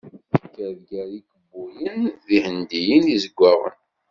Tekker 0.31 0.73
gar 0.87 1.09
ikubuyen 1.19 1.99
d 2.25 2.27
Yihendiyen 2.35 3.05
Izeggaɣen. 3.15 3.77